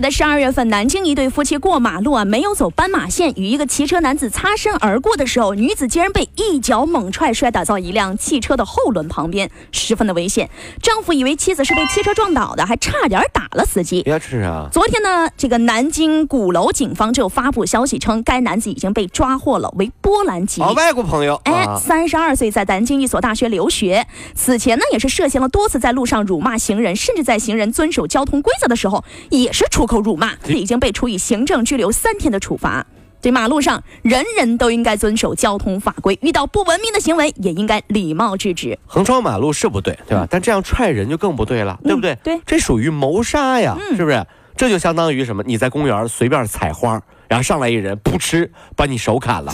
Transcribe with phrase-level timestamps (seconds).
[0.00, 10.48] 的十二月份，南京一对夫妻过马路啊，没有走斑马线，与一个骑车男子擦身而过的时候，女子竟然被一脚猛踹，摔倒在一辆汽车的后轮旁边，十分的危险。
[10.82, 14.02] 丈夫以为妻子是被汽车撞倒的，还差点打了司机。
[14.02, 14.68] 别吃啊！
[14.72, 20.62] 昨天呢，这个南京鼓楼警方就发布消息称，该男子已经被抓获了，为波兰籍。
[20.62, 21.40] 哦，外国朋友。
[21.44, 24.06] 哎，三十二岁，在南京一所大学留学。
[24.34, 32.86] 此前呢，也是涉嫌了多次在路上辱骂行人，甚至在行人遵守交通规则的时候，也是出口辱骂，已经被处以行政拘留三天的处罚。
[33.20, 38.78] 这马路上人人都应该遵守交通法规，遇到不文明的行为也应该礼貌制止。
[38.86, 40.28] 横穿马路是不对，对吧？
[40.30, 42.16] 但这样踹人就更不对了，对不对？
[42.22, 44.24] 对，这属于谋杀呀，是不是？
[44.56, 45.42] 这就相当于什么？
[45.44, 49.52] 你在公园随便采花，然后上来一人，噗嗤，把你手砍了。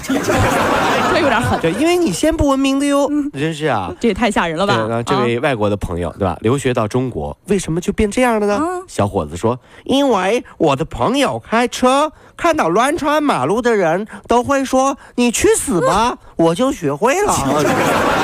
[1.17, 1.59] 这有点狠。
[1.61, 5.03] 对，因为你先不文明的哟，真是啊，这也太吓人了吧？
[5.05, 6.37] 这位外国的朋友，对吧？
[6.41, 8.61] 留学到中国，为什么就变这样了呢？
[8.87, 17.35] 小伙子说：“因为我的朋友开车看到乱穿马路的人都会说‘你去死吧’，我就学会了。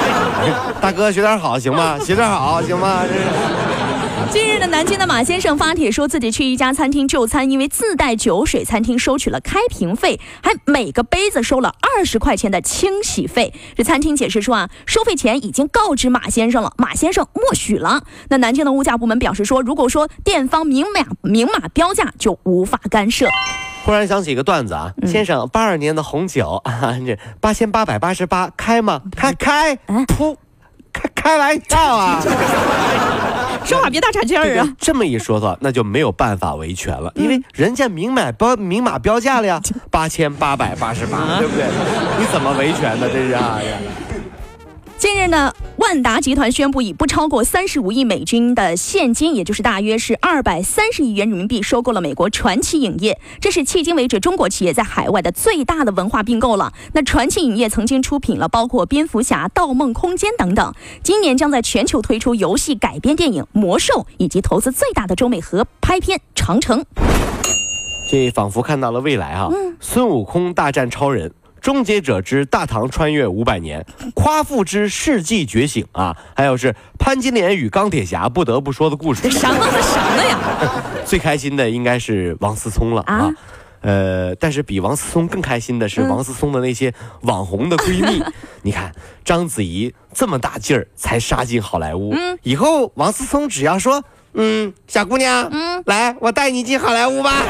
[0.81, 1.99] 大哥，学点好行吗？
[1.99, 3.03] 学点好行吗？
[3.07, 3.62] 这是。”
[4.33, 13.53] 近日的南京的马先生发帖说自己去一家餐厅就餐，因为自带酒水，餐厅收取了开瓶费，还每个杯子收了二十块钱的清洗费。
[13.77, 18.05] 这餐厅解释说啊，收费前已经告知马先生了，马先生默许了。
[18.31, 23.29] 那南京的物价部门表示说，如果说店方明码明码标价，就无法干涉。
[23.85, 29.03] 忽然想起一个段子啊，先生，八二年的红酒啊，这八千八百八十八，开吗？
[29.15, 30.37] 开开，噗，
[30.93, 32.21] 开开玩笑啊。
[33.65, 34.69] 说话别大岔气儿啊！
[34.77, 41.65] 这么一说的话，那就没有办法维权了，因为人家明买标明码标价了呀， 八千八百八十八，对不对？
[42.19, 43.09] 你怎么维权呢？
[43.09, 43.79] 这是啊呀！
[44.99, 45.53] 近日呢，
[45.93, 53.21] 万达集团宣布以不超过三十五亿美金的现金，也就是大约是二百三十亿元人民币，收购了美国传奇影业。
[53.43, 56.73] 这是迄今为止中国企业在海外的最大的文化并购了。
[56.95, 66.81] 那传奇影业曾经出品了包括《蝙蝠侠》《盗梦空间》等等，今年将在全球推出游戏改编电影《魔兽》，以及投资最大的中美合拍片《长城》。
[68.11, 69.51] 这仿佛看到了未来哈！
[69.79, 71.35] 孙悟空大战超人。
[71.63, 76.17] 终结者之大唐穿越五百年，夸父之世纪觉醒啊！
[76.35, 79.31] 还有是潘金莲与钢铁侠不得不说的故事。
[79.31, 80.83] 什么和什么呀？
[81.07, 83.31] 最开心的应该是王思聪了啊！
[83.81, 88.23] 呃，但是比王思聪更开心的是王思聪的那些网红的闺蜜。
[88.63, 88.93] 你看
[89.25, 92.13] 章子怡这么大劲儿才杀进好莱坞，
[92.43, 94.05] 以后王思聪只要说。
[94.35, 97.43] 嗯，小姑娘，嗯，来，我带你进好莱坞吧，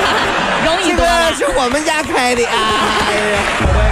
[0.64, 3.88] 容易多了， 是我们家开的啊。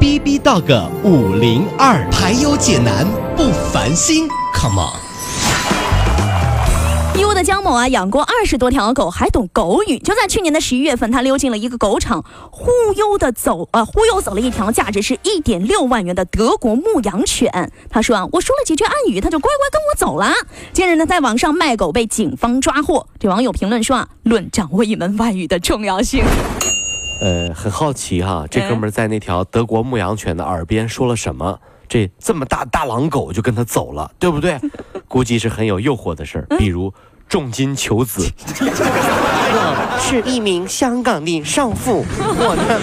[0.00, 3.06] B B Dog 五零二排忧解难
[3.36, 4.96] 不烦心，Come on！
[7.20, 9.98] 义乌的江某啊，养过二十多条狗，还懂狗语。
[9.98, 17.70] 就在去年的十一月份，他溜进了一个狗场，忽悠的走啊，忽悠走了一条价值是一点六万元的德国牧羊犬。
[17.90, 20.32] 他说啊，我说了几句暗语，他就乖乖跟我走了。
[20.72, 23.06] 近日呢，在网上卖狗被警方抓获。
[23.18, 26.24] 这网友评论说啊，论掌握一门外语的重要性。
[27.20, 31.58] 呃，很好奇哈，这哥们儿在那条德国牧羊犬的耳边说了什么？
[31.88, 34.58] 这这么大大狼狗就跟他走了，对不对？
[35.08, 36.92] 估计是很有诱惑的事儿，比如
[37.28, 38.24] 重金求子。
[39.52, 42.80] 我 是一名香港的少妇，我的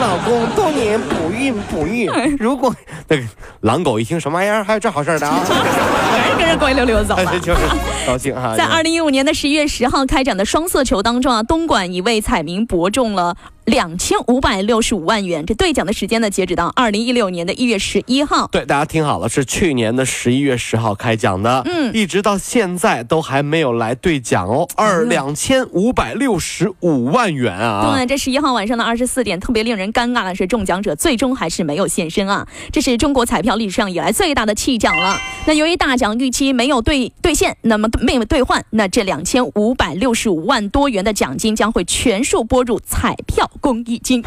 [0.00, 2.06] 老公多年不孕不育。
[2.38, 2.74] 如果
[3.08, 3.22] 那个
[3.60, 5.40] 狼狗一听什么玩意儿，还有这好事的啊？
[6.38, 7.60] 跟着乖溜溜走了， 就是
[8.06, 8.54] 高兴哈。
[8.56, 15.46] 在二零一五年的十一月十号开展的双色球当中啊，东莞一位彩民博中了两千五百六十五万元。
[15.46, 18.48] 这兑奖的时间呢，截止到二零一六年的一月十一号。
[18.48, 27.94] 对，大家听好了，是去年的十一月十号开奖的，嗯，一直到现在都还没有来兑奖哦，二两千五百六十五万元啊！
[27.94, 32.46] 对，这十一号晚上的二十四点，特别令人尴尬的是，中奖者最终还是没有现身啊！
[32.72, 35.16] 这是中国彩票历史上以来最大的弃奖了。
[35.46, 44.22] 那由于大奖预期没有兑兑现，那么没有兑换，那这两千五百六十五万多元的奖金将会全数拨入彩票公益金。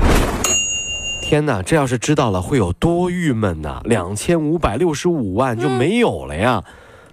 [1.21, 3.81] 天哪，这要是知道了会有多郁闷呐！
[3.83, 6.63] 两千五百六十五万就没有了呀！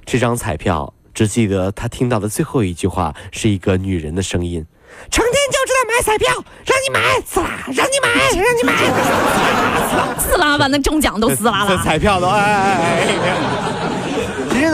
[0.05, 4.67] 这张彩票只记得他听到的最后一句话是一个女人的声音
[5.11, 5.64] ：“成天就
[5.94, 6.32] 买彩票，
[6.67, 8.73] 让你买，撕拉，让你买，让你买，
[10.19, 13.20] 撕拉吧，那中奖都撕拉了， 彩票都哎。”其实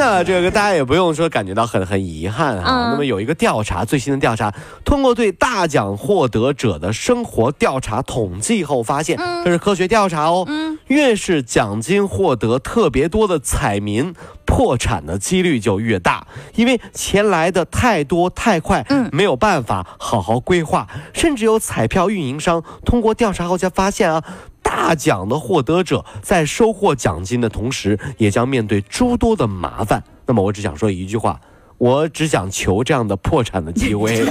[0.01, 2.89] 呢，这个大家也不用说感觉到很很遗憾啊。
[2.91, 4.51] 那么有一个调查，最新的调查，
[4.83, 10.49] 通过对大奖获得者的生活调查统计后发现，这是科学调查哦。
[10.87, 14.15] 越是奖金获得特别多的彩民，
[14.47, 20.89] 破产的几率就越大，因为钱来的太多太快，没有办法好好规划。
[21.13, 24.25] 甚至有彩票运营商通过调查后才发现啊。
[24.71, 30.03] 大奖的获得者在收获奖金的同时，也将面对诸多的麻烦。
[30.27, 31.41] 那么，我只想说一句话：
[31.77, 34.17] 我只想求这样的破产的机会。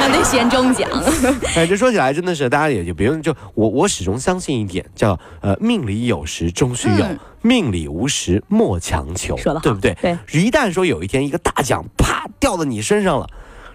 [0.00, 0.90] 那得先中奖。
[1.54, 7.06] 哎，这说起来真的是，大家也就不用就我，我始终相信一点，叫呃，命里有时终须有，
[7.40, 9.36] 命里无时莫强求。
[9.36, 9.96] 说，对不对？
[10.02, 10.18] 对。
[10.32, 13.28] 一旦说有一天一个大奖啪掉到你身上了。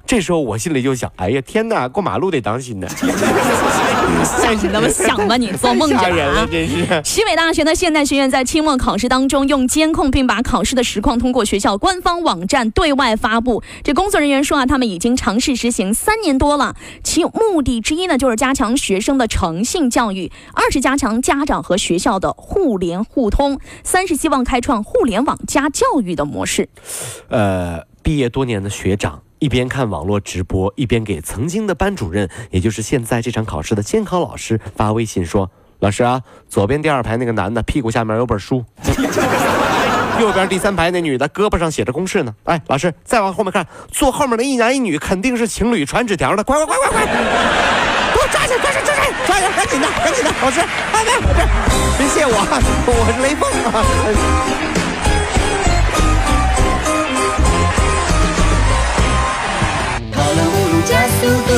[0.06, 2.88] 这时候我心里就想，哎呀天哪，过马路得当心呢。
[4.24, 6.48] 想你那么想吧，你做梦去啊！
[6.50, 7.02] 真是。
[7.04, 13.64] 西北大学的现代学院在期末考试当中用监控，并把考试的实况通过学校官方网站对外发布。
[13.84, 26.70] 这工作人员说啊，他们已经尝试实行三年多了，其目的之一呢，就是加强学生的诚信教育；二是加强家长和学校的互联互通；三是希望开创互联网加教育的模式。
[27.30, 29.22] 呃，毕业多年的学长。
[29.40, 38.64] 一边看网络直播，一边给曾经的班主任，也就是现在这场考试的监考老师发微信说：“老师啊，左边第二排那个男的屁股下面有本书，
[40.20, 42.34] 右边第三排那女的胳膊上写着公式呢。
[42.46, 51.46] 哎，老师再往后面看，坐后面的一男一女肯定是情侣传纸条的，快快快快快，给我抓紧抓紧抓紧抓紧，赶紧的赶紧的，老师，哎别别
[51.98, 52.40] 别谢我，
[52.88, 54.82] 我是雷锋啊。”
[60.86, 61.54] 加速度，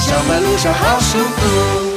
[0.00, 1.91] 上班路上好舒服。